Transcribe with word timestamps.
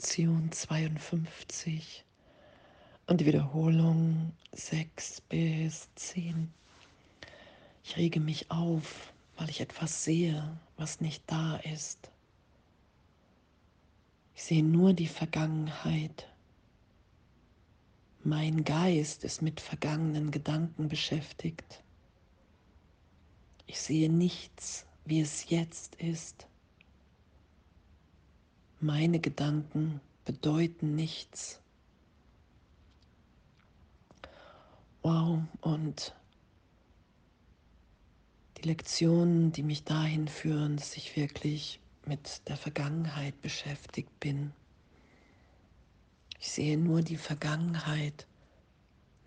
Lektion 0.00 0.52
52 0.52 2.04
und 3.08 3.20
die 3.20 3.26
Wiederholung 3.26 4.32
6 4.52 5.22
bis 5.22 5.92
10. 5.96 6.54
Ich 7.82 7.96
rege 7.96 8.20
mich 8.20 8.48
auf, 8.48 9.12
weil 9.36 9.50
ich 9.50 9.60
etwas 9.60 10.04
sehe, 10.04 10.56
was 10.76 11.00
nicht 11.00 11.24
da 11.26 11.56
ist. 11.56 12.12
Ich 14.36 14.44
sehe 14.44 14.62
nur 14.62 14.92
die 14.92 15.08
Vergangenheit. 15.08 16.28
Mein 18.22 18.62
Geist 18.62 19.24
ist 19.24 19.42
mit 19.42 19.60
vergangenen 19.60 20.30
Gedanken 20.30 20.88
beschäftigt. 20.88 21.82
Ich 23.66 23.80
sehe 23.80 24.08
nichts, 24.08 24.86
wie 25.04 25.20
es 25.20 25.50
jetzt 25.50 25.96
ist. 25.96 26.47
Meine 28.80 29.18
Gedanken 29.18 30.00
bedeuten 30.24 30.94
nichts. 30.94 31.60
Wow, 35.02 35.40
und 35.62 36.14
die 38.56 38.68
Lektionen, 38.68 39.50
die 39.50 39.64
mich 39.64 39.82
dahin 39.82 40.28
führen, 40.28 40.76
dass 40.76 40.96
ich 40.96 41.16
wirklich 41.16 41.80
mit 42.06 42.46
der 42.48 42.56
Vergangenheit 42.56 43.40
beschäftigt 43.42 44.20
bin. 44.20 44.52
Ich 46.38 46.52
sehe 46.52 46.78
nur 46.78 47.02
die 47.02 47.16
Vergangenheit, 47.16 48.28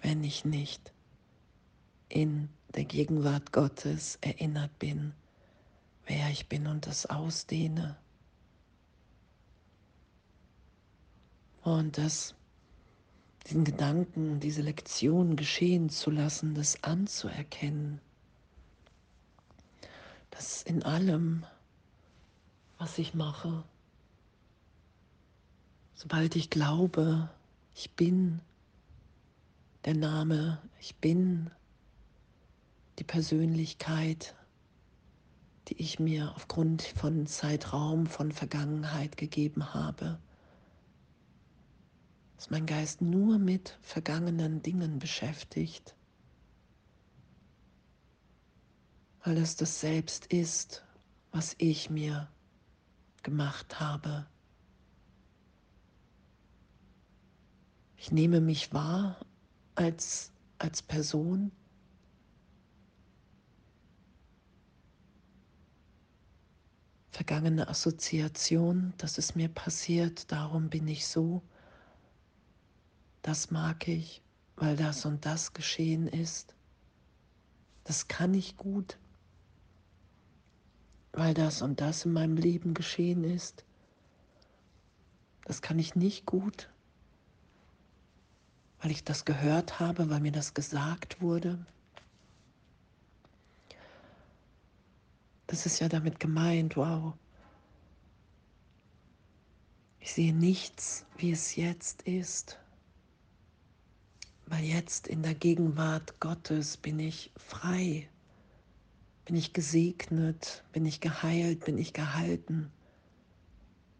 wenn 0.02 0.23
ich 0.23 0.45
nicht 0.45 0.93
in 2.07 2.48
der 2.73 2.85
Gegenwart 2.85 3.52
Gottes 3.52 4.18
erinnert 4.21 4.79
bin, 4.79 5.12
wer 6.05 6.29
ich 6.29 6.48
bin 6.48 6.68
und 6.68 6.88
das 6.88 7.05
ausdehne. 7.05 7.98
Und 11.63 11.97
das, 11.97 12.33
diesen 13.48 13.63
Gedanken, 13.63 14.40
diese 14.40 14.62
Lektion 14.62 15.35
geschehen 15.35 15.90
zu 15.90 16.09
lassen, 16.09 16.55
das 16.55 16.84
anzuerkennen, 16.84 18.01
dass 20.31 20.63
in 20.63 20.84
allem, 20.84 21.45
was 22.79 22.98
ich 22.98 23.13
mache, 23.13 23.63
sobald 25.93 26.35
ich 26.35 26.49
glaube, 26.49 27.29
ich 27.75 27.91
bin 27.91 28.41
der 29.85 29.96
Name, 29.96 30.59
ich 30.79 30.96
bin 30.96 31.51
die 32.98 33.03
Persönlichkeit, 33.03 34.35
die 35.68 35.79
ich 35.79 35.99
mir 35.99 36.34
aufgrund 36.35 36.81
von 36.81 37.27
Zeitraum, 37.27 38.07
von 38.07 38.31
Vergangenheit 38.31 39.15
gegeben 39.15 39.73
habe, 39.73 40.20
dass 42.41 42.49
mein 42.49 42.65
Geist 42.65 43.03
nur 43.03 43.37
mit 43.37 43.77
vergangenen 43.84 44.63
Dingen 44.63 44.97
beschäftigt, 44.97 45.95
weil 49.23 49.37
es 49.37 49.57
das 49.57 49.79
Selbst 49.79 50.25
ist, 50.25 50.84
was 51.29 51.53
ich 51.59 51.91
mir 51.91 52.31
gemacht 53.21 53.79
habe. 53.79 54.25
Ich 57.95 58.12
nehme 58.12 58.41
mich 58.41 58.73
wahr 58.73 59.23
als, 59.75 60.31
als 60.57 60.81
Person. 60.81 61.51
Vergangene 67.12 67.67
Assoziation, 67.67 68.95
das 68.97 69.19
ist 69.19 69.35
mir 69.35 69.47
passiert, 69.47 70.31
darum 70.31 70.72
bin 70.72 70.88
ich 70.88 71.06
so 71.06 71.44
das 73.22 73.52
mag 73.52 73.88
ich, 73.88 74.22
weil 74.56 74.75
das 74.75 75.06
und 75.06 75.25
das 75.25 75.53
geschehen 75.53 76.08
ist. 76.08 76.56
Das 77.84 78.08
kann 78.08 78.34
ich 78.34 78.58
gut, 78.58 78.98
weil 81.14 81.34
das 81.34 81.62
und 81.62 81.81
das 81.81 82.06
in 82.06 82.14
meinem 82.14 82.38
Leben 82.38 82.74
geschehen 82.74 83.24
ist. 83.24 83.66
Das 85.46 85.62
kann 85.62 85.80
ich 85.80 85.96
nicht 85.96 86.26
gut, 86.26 86.70
weil 88.80 88.92
ich 88.92 89.04
das 89.04 89.26
gehört 89.26 89.80
habe, 89.80 90.10
weil 90.10 90.22
mir 90.22 90.31
das 90.31 90.54
gesagt 90.54 91.22
wurde. 91.22 91.66
Das 95.48 95.66
ist 95.66 95.80
ja 95.80 95.90
damit 95.90 96.20
gemeint, 96.20 96.78
wow. 96.78 97.14
Ich 100.00 100.14
sehe 100.14 100.34
nichts, 100.34 101.06
wie 101.18 101.31
es 101.31 101.56
jetzt 101.58 102.04
ist. 102.04 102.61
Weil 104.51 104.66
jetzt 104.66 105.07
in 105.07 105.23
der 105.23 105.34
Gegenwart 105.34 106.19
Gottes 106.19 106.75
bin 106.75 107.00
ich 107.00 107.31
frei, 107.38 108.09
bin 109.23 109.38
ich 109.38 109.53
gesegnet, 109.53 110.66
bin 110.73 110.85
ich 110.85 111.00
geheilt, 111.00 111.63
bin 111.63 111.78
ich 111.78 111.94
gehalten? 111.94 112.69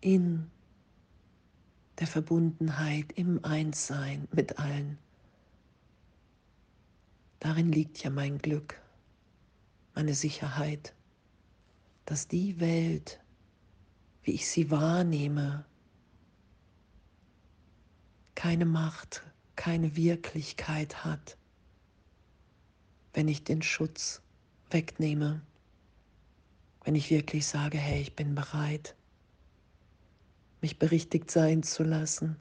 In 0.02 0.52
der 2.00 2.08
Verbundenheit, 2.08 3.14
im 3.14 3.46
Einssein 3.46 4.28
mit 4.34 4.60
allen. 4.60 4.98
Darin 7.40 7.72
liegt 7.72 8.04
ja 8.04 8.10
mein 8.10 8.38
Glück, 8.38 8.78
meine 9.96 10.14
Sicherheit, 10.14 10.94
dass 12.04 12.28
die 12.28 12.60
Welt, 12.60 13.22
wie 14.24 14.32
ich 14.32 14.50
sie 14.50 14.70
wahrnehme, 14.70 15.64
keine 18.36 18.66
Macht, 18.66 19.31
keine 19.62 19.96
Wirklichkeit 19.96 21.06
hat, 21.06 21.38
wenn 23.14 23.28
ich 23.28 23.44
den 23.44 23.62
Schutz 23.62 24.20
wegnehme, 24.72 25.40
wenn 26.84 26.96
ich 26.96 27.12
wirklich 27.12 27.46
sage, 27.46 27.78
hey, 27.78 28.02
ich 28.02 28.16
bin 28.16 28.34
bereit, 28.34 28.96
mich 30.62 30.80
berichtigt 30.80 31.30
sein 31.30 31.62
zu 31.62 31.84
lassen. 31.84 32.38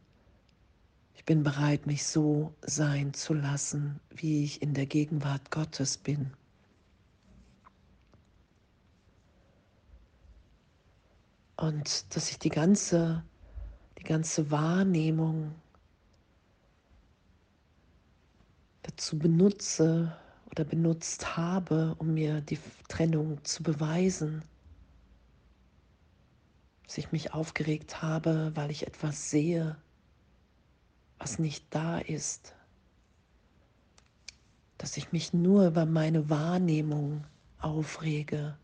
Ich 1.14 1.26
bin 1.26 1.42
bereit, 1.42 1.86
mich 1.86 2.06
so 2.06 2.54
sein 2.62 3.12
zu 3.12 3.34
lassen, 3.34 4.00
wie 4.08 4.42
ich 4.42 4.62
in 4.62 4.72
der 4.72 4.86
Gegenwart 4.86 5.50
Gottes 5.50 5.98
bin. 5.98 6.32
Und 11.58 12.16
dass 12.16 12.30
ich 12.30 12.38
die 12.38 12.48
ganze, 12.48 13.22
die 13.98 14.04
ganze 14.04 14.50
Wahrnehmung 14.50 15.54
dazu 18.82 19.18
benutze 19.18 20.16
oder 20.50 20.64
benutzt 20.64 21.36
habe, 21.36 21.94
um 21.98 22.14
mir 22.14 22.40
die 22.40 22.58
Trennung 22.88 23.44
zu 23.44 23.62
beweisen. 23.62 24.42
Dass 26.86 26.98
ich 26.98 27.12
mich 27.12 27.34
aufgeregt 27.34 28.02
habe, 28.02 28.52
weil 28.54 28.70
ich 28.70 28.86
etwas 28.86 29.30
sehe, 29.30 29.76
was 31.18 31.38
nicht 31.38 31.66
da 31.70 31.98
ist. 31.98 32.54
Dass 34.78 34.96
ich 34.96 35.12
mich 35.12 35.32
nur 35.32 35.68
über 35.68 35.86
meine 35.86 36.30
Wahrnehmung 36.30 37.26
aufrege. 37.60 38.56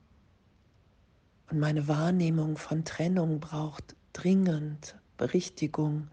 Und 1.51 1.61
meine 1.61 1.87
Wahrnehmung 1.87 2.57
von 2.57 2.85
Trennung 2.85 3.39
braucht 3.39 3.95
dringend 4.13 4.99
Berichtigung, 5.19 6.09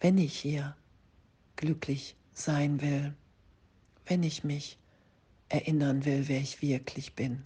wenn 0.00 0.18
ich 0.18 0.38
hier 0.38 0.76
glücklich 1.56 2.16
sein 2.34 2.82
will 2.82 3.14
wenn 4.06 4.22
ich 4.22 4.44
mich 4.44 4.78
erinnern 5.48 6.04
will, 6.04 6.28
wer 6.28 6.40
ich 6.40 6.62
wirklich 6.62 7.14
bin. 7.14 7.44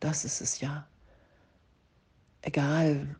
Das 0.00 0.24
ist 0.24 0.40
es 0.40 0.60
ja. 0.60 0.88
Egal, 2.42 3.16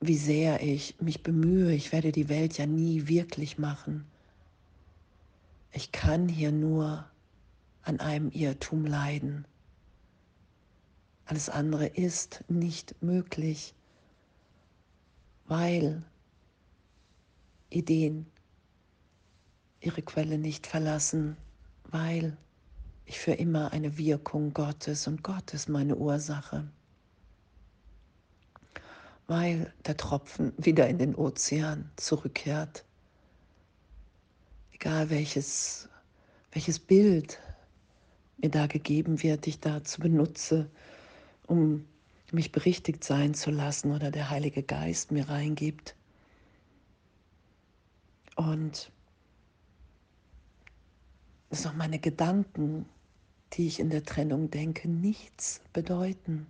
wie 0.00 0.16
sehr 0.16 0.62
ich 0.62 1.00
mich 1.00 1.22
bemühe, 1.22 1.72
ich 1.72 1.92
werde 1.92 2.12
die 2.12 2.28
Welt 2.28 2.56
ja 2.56 2.66
nie 2.66 3.08
wirklich 3.08 3.58
machen. 3.58 4.06
Ich 5.72 5.92
kann 5.92 6.28
hier 6.28 6.52
nur 6.52 7.08
an 7.82 8.00
einem 8.00 8.30
Irrtum 8.30 8.86
leiden. 8.86 9.44
Alles 11.26 11.48
andere 11.48 11.86
ist 11.86 12.44
nicht 12.48 13.00
möglich, 13.02 13.74
weil 15.46 16.02
Ideen 17.70 18.26
ihre 19.80 20.02
Quelle 20.02 20.38
nicht 20.38 20.66
verlassen, 20.66 21.36
weil 21.90 22.36
ich 23.04 23.18
für 23.18 23.32
immer 23.32 23.72
eine 23.72 23.98
Wirkung 23.98 24.52
Gottes 24.52 25.06
und 25.06 25.22
Gott 25.22 25.52
ist 25.52 25.68
meine 25.68 25.96
Ursache. 25.96 26.68
Weil 29.26 29.72
der 29.86 29.96
Tropfen 29.96 30.52
wieder 30.56 30.88
in 30.88 30.98
den 30.98 31.14
Ozean 31.14 31.90
zurückkehrt. 31.96 32.84
Egal 34.72 35.10
welches, 35.10 35.88
welches 36.52 36.78
Bild 36.78 37.38
mir 38.38 38.50
da 38.50 38.66
gegeben 38.66 39.22
wird, 39.22 39.46
ich 39.46 39.60
dazu 39.60 40.00
benutze, 40.00 40.70
um 41.46 41.84
mich 42.32 42.52
berichtigt 42.52 43.04
sein 43.04 43.34
zu 43.34 43.50
lassen 43.50 43.92
oder 43.92 44.10
der 44.10 44.30
Heilige 44.30 44.62
Geist 44.62 45.10
mir 45.12 45.28
reingibt. 45.28 45.94
Und 48.36 48.90
dass 51.50 51.66
auch 51.66 51.74
meine 51.74 51.98
Gedanken, 51.98 52.86
die 53.52 53.66
ich 53.66 53.80
in 53.80 53.90
der 53.90 54.04
Trennung 54.04 54.50
denke, 54.50 54.88
nichts 54.88 55.60
bedeuten. 55.72 56.46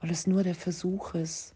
Weil 0.00 0.10
es 0.10 0.26
nur 0.26 0.42
der 0.42 0.54
Versuch 0.54 1.14
ist, 1.14 1.54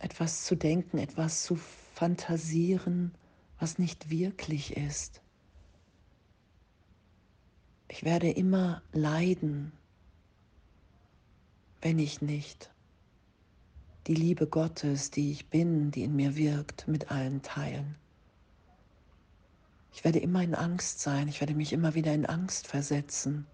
etwas 0.00 0.44
zu 0.44 0.56
denken, 0.56 0.98
etwas 0.98 1.44
zu 1.44 1.54
fantasieren, 1.54 3.14
was 3.60 3.78
nicht 3.78 4.10
wirklich 4.10 4.76
ist. 4.76 5.22
Ich 7.86 8.02
werde 8.02 8.30
immer 8.30 8.82
leiden, 8.92 9.70
wenn 11.80 12.00
ich 12.00 12.20
nicht 12.22 12.72
die 14.06 14.14
Liebe 14.14 14.46
Gottes, 14.46 15.10
die 15.10 15.30
ich 15.30 15.48
bin, 15.48 15.90
die 15.90 16.02
in 16.02 16.16
mir 16.16 16.36
wirkt, 16.36 16.88
mit 16.88 17.10
allen 17.10 17.42
teilen. 17.42 17.94
Ich 19.92 20.04
werde 20.04 20.18
immer 20.18 20.42
in 20.42 20.54
Angst 20.54 21.00
sein, 21.00 21.28
ich 21.28 21.40
werde 21.40 21.54
mich 21.54 21.72
immer 21.72 21.94
wieder 21.94 22.12
in 22.12 22.26
Angst 22.26 22.66
versetzen 22.66 23.46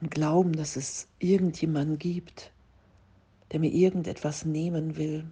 und 0.00 0.10
glauben, 0.10 0.52
dass 0.52 0.76
es 0.76 1.08
irgendjemanden 1.18 1.98
gibt, 1.98 2.52
der 3.52 3.60
mir 3.60 3.72
irgendetwas 3.72 4.44
nehmen 4.44 4.96
will. 4.96 5.30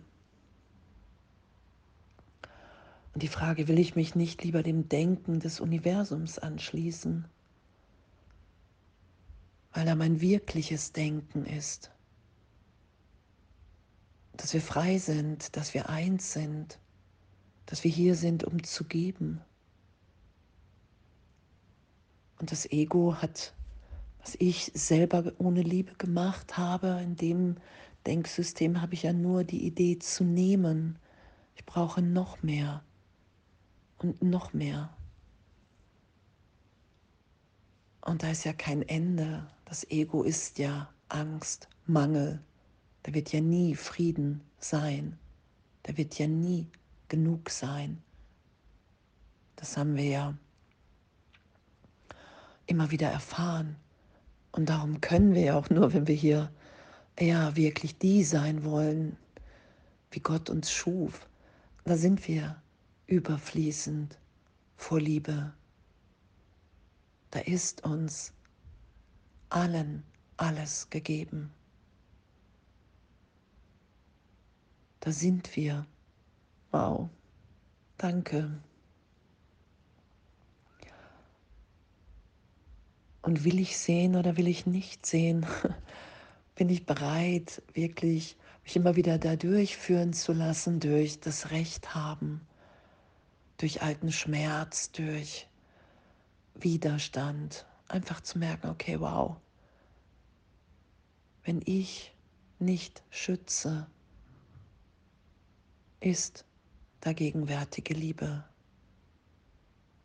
Und 3.13 3.23
die 3.23 3.29
Frage, 3.29 3.69
will 3.69 3.79
ich 3.79 3.97
mich 3.97 4.15
nicht 4.15 4.45
lieber 4.45 4.63
dem 4.63 4.89
Denken 4.89 5.41
des 5.41 5.61
Universums 5.61 6.39
anschließen, 6.39 7.27
weil 9.73 9.85
da 9.85 9.95
mein 9.95 10.21
wirkliches 10.21 10.93
Denken 10.93 11.45
ist, 11.45 11.91
dass 14.39 14.55
wir 14.55 14.63
frei 14.63 14.97
sind, 14.99 15.57
dass 15.57 15.75
wir 15.75 15.91
eins 15.91 16.33
sind, 16.33 16.79
dass 17.67 17.85
wir 17.85 17.91
hier 17.91 18.15
sind, 18.15 18.45
um 18.45 18.63
zu 18.63 18.85
geben. 18.85 19.43
Und 22.39 22.51
das 22.53 22.65
Ego 22.71 23.17
hat, 23.17 23.53
was 24.21 24.37
ich 24.39 24.71
selber 24.75 25.33
ohne 25.39 25.61
Liebe 25.61 25.95
gemacht 25.97 26.57
habe, 26.57 27.01
in 27.03 27.17
dem 27.17 27.57
Denksystem 28.07 28.81
habe 28.81 28.95
ich 28.95 29.03
ja 29.03 29.13
nur 29.13 29.45
die 29.45 29.67
Idee 29.67 29.99
zu 29.99 30.25
nehmen. 30.25 30.99
Ich 31.57 31.67
brauche 31.67 32.01
noch 32.01 32.43
mehr 32.43 32.83
und 33.99 34.23
noch 34.23 34.53
mehr. 34.53 34.97
Und 38.03 38.23
da 38.23 38.31
ist 38.31 38.45
ja 38.45 38.53
kein 38.53 38.83
Ende. 38.83 39.47
Das 39.65 39.85
Ego 39.91 40.23
ist 40.23 40.59
ja 40.59 40.89
Angst, 41.09 41.69
Mangel. 41.87 42.41
Da 43.03 43.15
wird 43.15 43.33
ja 43.33 43.41
nie 43.41 43.75
Frieden 43.75 44.41
sein. 44.59 45.19
Da 45.85 45.97
wird 45.97 46.19
ja 46.19 46.27
nie 46.27 46.67
genug 47.09 47.51
sein. 47.51 48.03
Das 49.57 49.77
haben 49.77 49.97
wir 49.97 50.05
ja 50.05 50.35
immer 52.67 52.91
wieder 52.91 53.09
erfahren. 53.09 53.77
Und 54.53 54.69
darum 54.69 55.01
können 55.01 55.35
wir 55.35 55.43
ja 55.43 55.57
auch 55.57 55.71
nur, 55.71 55.93
wenn 55.93 56.07
wir 56.07 56.15
hier 56.15 56.53
ja 57.19 57.57
wirklich 57.57 57.99
die 57.99 58.25
sein 58.25 58.65
wollen, 58.65 59.17
wie 60.11 60.21
Gott 60.21 60.51
uns 60.51 60.71
schuf, 60.71 61.27
da 61.85 61.97
sind 61.97 62.27
wir 62.29 62.61
überfließend 63.07 64.19
vor 64.77 65.01
Liebe. 65.01 65.53
Da 67.31 67.41
ist 67.41 67.85
uns 67.85 68.33
allen 69.49 70.03
alles 70.37 70.89
gegeben. 70.91 71.51
Da 75.01 75.13
sind 75.13 75.55
wir. 75.57 75.87
Wow, 76.71 77.09
danke. 77.97 78.61
Und 83.23 83.45
will 83.45 83.59
ich 83.59 83.77
sehen 83.79 84.17
oder 84.17 84.37
will 84.37 84.49
ich 84.49 84.67
nicht 84.67 85.07
sehen? 85.07 85.47
Bin 86.55 86.69
ich 86.69 86.87
bereit, 86.87 87.63
wirklich 87.75 88.37
mich 88.65 88.77
immer 88.77 88.97
wieder 88.97 89.19
da 89.19 89.37
durchführen 89.37 90.13
zu 90.13 90.33
lassen, 90.33 90.81
durch 90.81 91.21
das 91.21 91.51
Recht 91.51 91.95
haben, 91.95 92.41
durch 93.59 93.83
alten 93.83 94.13
Schmerz, 94.13 94.91
durch 94.93 95.47
Widerstand, 96.55 97.67
einfach 97.87 98.21
zu 98.21 98.39
merken, 98.39 98.69
okay, 98.69 99.01
wow, 99.01 99.37
wenn 101.45 101.63
ich 101.65 102.13
nicht 102.59 103.03
schütze, 103.11 103.87
ist 106.01 106.45
da 107.01 107.13
gegenwärtige 107.13 107.95
Liebe 107.95 108.45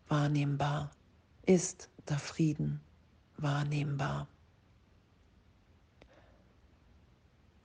wahrnehmbar, 0.07 0.91
ist 1.45 1.89
da 2.05 2.17
Frieden 2.17 2.81
wahrnehmbar. 3.37 4.27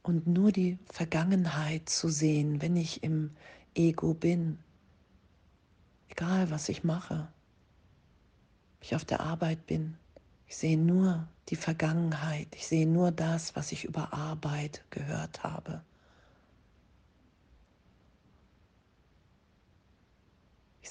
Und 0.03 0.27
nur 0.27 0.53
die 0.53 0.79
Vergangenheit 0.91 1.89
zu 1.89 2.09
sehen, 2.09 2.63
wenn 2.63 2.77
ich 2.77 3.03
im 3.03 3.31
Ego 3.75 4.15
bin, 4.15 4.59
egal 6.09 6.51
was 6.51 6.69
ich 6.69 6.83
mache, 6.85 7.29
ich 8.81 8.95
auf 8.95 9.05
der 9.05 9.21
Arbeit 9.21 9.67
bin, 9.67 9.99
ich 10.47 10.57
sehe 10.57 10.79
nur 10.79 11.29
die 11.49 11.57
Vergangenheit, 11.57 12.49
ich 12.55 12.67
sehe 12.67 12.87
nur 12.87 13.11
das, 13.11 13.55
was 13.55 13.73
ich 13.73 13.85
über 13.85 14.13
Arbeit 14.15 14.83
gehört 14.91 15.43
habe. 15.43 15.83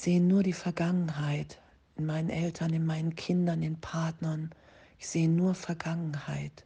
Sehe 0.08 0.22
nur 0.22 0.42
die 0.42 0.54
Vergangenheit 0.54 1.62
in 1.98 2.06
meinen 2.06 2.30
Eltern, 2.30 2.72
in 2.72 2.86
meinen 2.86 3.16
Kindern, 3.16 3.62
in 3.62 3.82
Partnern. 3.82 4.52
Ich 5.00 5.10
sehe 5.10 5.28
nur 5.28 5.54
Vergangenheit. 5.54 6.66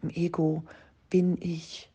Im 0.00 0.10
Ego 0.10 0.62
bin 1.10 1.36
ich 1.42 1.90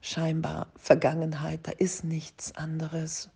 scheinbar 0.00 0.68
Vergangenheit, 0.76 1.66
da 1.66 1.72
ist 1.72 2.04
nichts 2.04 2.54
anderes, 2.54 3.28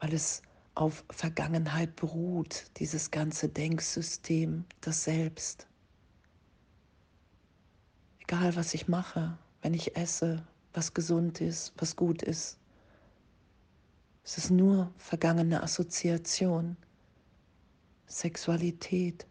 weil 0.00 0.12
es 0.12 0.42
auf 0.74 1.04
Vergangenheit 1.08 1.94
beruht, 1.94 2.64
dieses 2.78 3.12
ganze 3.12 3.48
Denksystem, 3.48 4.64
das 4.80 5.04
Selbst. 5.04 5.68
Egal 8.18 8.56
was 8.56 8.74
ich 8.74 8.88
mache, 8.88 9.38
wenn 9.62 9.72
ich 9.72 9.96
esse, 9.96 10.44
was 10.74 10.92
gesund 10.92 11.40
ist, 11.40 11.72
was 11.78 11.96
gut 11.96 12.22
ist. 12.22 12.58
Es 14.24 14.36
ist 14.36 14.50
nur 14.50 14.92
vergangene 14.96 15.62
Assoziation, 15.62 16.76
Sexualität. 18.06 19.26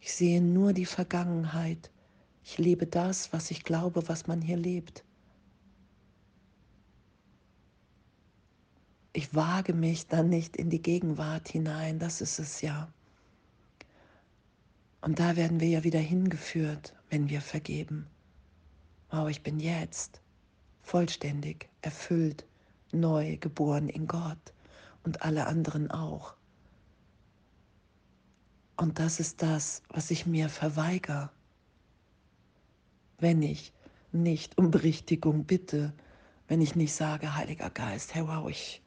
Ich 0.00 0.14
sehe 0.14 0.40
nur 0.40 0.72
die 0.72 0.86
Vergangenheit. 0.86 1.90
Ich 2.44 2.58
lebe 2.58 2.86
das, 2.86 3.32
was 3.32 3.50
ich 3.50 3.64
glaube, 3.64 4.08
was 4.08 4.26
man 4.26 4.40
hier 4.40 4.56
lebt. 4.56 5.04
Ich 9.12 9.34
wage 9.34 9.72
mich 9.72 10.06
dann 10.06 10.28
nicht 10.28 10.56
in 10.56 10.70
die 10.70 10.82
Gegenwart 10.82 11.48
hinein, 11.48 11.98
das 11.98 12.20
ist 12.20 12.38
es 12.38 12.60
ja. 12.60 12.92
Und 15.00 15.18
da 15.18 15.36
werden 15.36 15.60
wir 15.60 15.68
ja 15.68 15.84
wieder 15.84 16.00
hingeführt, 16.00 16.94
wenn 17.10 17.28
wir 17.28 17.40
vergeben. 17.40 18.06
Wow, 19.10 19.28
ich 19.28 19.42
bin 19.42 19.60
jetzt 19.60 20.23
vollständig, 20.84 21.68
erfüllt, 21.82 22.44
neu 22.92 23.36
geboren 23.38 23.88
in 23.88 24.06
Gott 24.06 24.52
und 25.02 25.22
alle 25.22 25.46
anderen 25.46 25.90
auch. 25.90 26.34
Und 28.76 28.98
das 28.98 29.18
ist 29.18 29.42
das, 29.42 29.82
was 29.88 30.10
ich 30.10 30.26
mir 30.26 30.48
verweigere, 30.48 31.30
wenn 33.18 33.42
ich 33.42 33.72
nicht 34.12 34.58
um 34.58 34.70
Berichtigung 34.70 35.44
bitte, 35.44 35.92
wenn 36.48 36.60
ich 36.60 36.76
nicht 36.76 36.92
sage, 36.92 37.34
Heiliger 37.34 37.70
Geist, 37.70 38.14
hey 38.14 38.26
wow, 38.26 38.48
ich, 38.48 38.82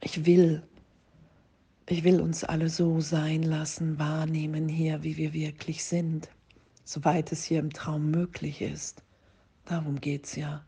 ich 0.00 0.24
will, 0.24 0.62
ich 1.86 2.04
will 2.04 2.20
uns 2.20 2.44
alle 2.44 2.68
so 2.68 3.00
sein 3.00 3.42
lassen, 3.42 3.98
wahrnehmen 3.98 4.68
hier, 4.68 5.02
wie 5.02 5.16
wir 5.16 5.32
wirklich 5.32 5.84
sind, 5.84 6.30
soweit 6.84 7.32
es 7.32 7.44
hier 7.44 7.58
im 7.58 7.72
Traum 7.72 8.10
möglich 8.10 8.62
ist. 8.62 9.02
Darum 9.64 10.00
geht 10.00 10.26
es 10.26 10.36
ja. 10.36 10.64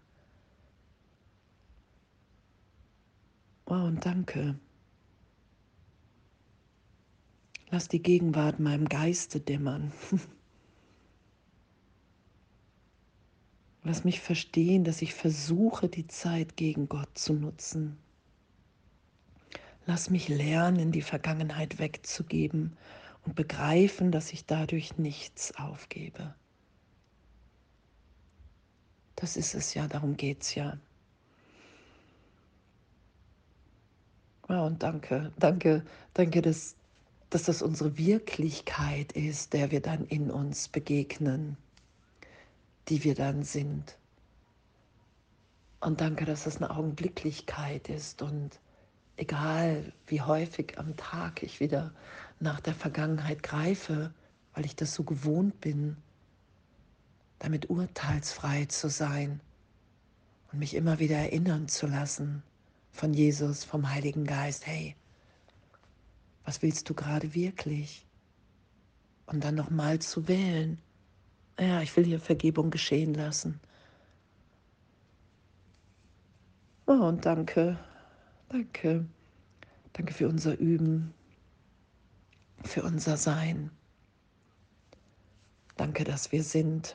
Wow 3.66 3.88
und 3.88 4.04
danke. 4.04 4.58
Lass 7.70 7.88
die 7.88 8.02
Gegenwart 8.02 8.60
meinem 8.60 8.86
Geiste 8.86 9.40
dämmern. 9.40 9.92
Lass 13.82 14.04
mich 14.04 14.20
verstehen, 14.20 14.84
dass 14.84 15.02
ich 15.02 15.14
versuche, 15.14 15.88
die 15.88 16.06
Zeit 16.06 16.56
gegen 16.56 16.88
Gott 16.88 17.18
zu 17.18 17.32
nutzen. 17.32 17.96
Lass 19.86 20.10
mich 20.10 20.28
lernen, 20.28 20.92
die 20.92 21.02
Vergangenheit 21.02 21.78
wegzugeben 21.78 22.76
und 23.24 23.34
begreifen, 23.34 24.12
dass 24.12 24.32
ich 24.32 24.46
dadurch 24.46 24.98
nichts 24.98 25.56
aufgebe. 25.56 26.34
Das 29.22 29.36
ist 29.36 29.54
es 29.54 29.74
ja, 29.74 29.86
darum 29.86 30.16
geht 30.16 30.42
es 30.42 30.56
ja. 30.56 30.76
Ja, 34.48 34.64
und 34.64 34.82
danke, 34.82 35.32
danke, 35.38 35.84
danke, 36.12 36.42
dass, 36.42 36.74
dass 37.30 37.44
das 37.44 37.62
unsere 37.62 37.96
Wirklichkeit 37.96 39.12
ist, 39.12 39.52
der 39.52 39.70
wir 39.70 39.80
dann 39.80 40.06
in 40.06 40.28
uns 40.28 40.66
begegnen, 40.66 41.56
die 42.88 43.04
wir 43.04 43.14
dann 43.14 43.44
sind. 43.44 43.96
Und 45.78 46.00
danke, 46.00 46.24
dass 46.24 46.42
das 46.42 46.56
eine 46.56 46.70
Augenblicklichkeit 46.70 47.90
ist 47.90 48.22
und 48.22 48.58
egal 49.16 49.92
wie 50.08 50.20
häufig 50.20 50.80
am 50.80 50.96
Tag 50.96 51.44
ich 51.44 51.60
wieder 51.60 51.94
nach 52.40 52.58
der 52.58 52.74
Vergangenheit 52.74 53.44
greife, 53.44 54.12
weil 54.54 54.64
ich 54.64 54.74
das 54.74 54.92
so 54.94 55.04
gewohnt 55.04 55.60
bin, 55.60 55.96
damit 57.42 57.68
urteilsfrei 57.70 58.66
zu 58.66 58.88
sein 58.88 59.40
und 60.52 60.60
mich 60.60 60.74
immer 60.74 61.00
wieder 61.00 61.16
erinnern 61.16 61.66
zu 61.66 61.88
lassen 61.88 62.44
von 62.92 63.12
Jesus, 63.12 63.64
vom 63.64 63.90
Heiligen 63.90 64.24
Geist, 64.24 64.64
hey, 64.64 64.94
was 66.44 66.62
willst 66.62 66.88
du 66.88 66.94
gerade 66.94 67.34
wirklich? 67.34 68.06
Und 69.26 69.42
dann 69.42 69.56
nochmal 69.56 69.98
zu 69.98 70.28
wählen, 70.28 70.78
ja, 71.58 71.82
ich 71.82 71.96
will 71.96 72.04
hier 72.04 72.20
Vergebung 72.20 72.70
geschehen 72.70 73.14
lassen. 73.14 73.60
Oh, 76.86 76.92
und 76.92 77.26
danke, 77.26 77.76
danke, 78.50 79.04
danke 79.94 80.14
für 80.14 80.28
unser 80.28 80.56
Üben, 80.58 81.12
für 82.62 82.84
unser 82.84 83.16
Sein. 83.16 83.72
Danke, 85.76 86.04
dass 86.04 86.30
wir 86.30 86.44
sind 86.44 86.94